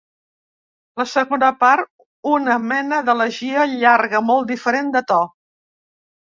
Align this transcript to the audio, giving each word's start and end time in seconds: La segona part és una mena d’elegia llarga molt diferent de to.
La 1.01 1.05
segona 1.09 1.49
part 1.63 1.87
és 1.87 2.29
una 2.37 2.55
mena 2.71 3.03
d’elegia 3.11 3.67
llarga 3.75 4.23
molt 4.31 4.49
diferent 4.55 4.91
de 4.99 5.05
to. 5.13 5.21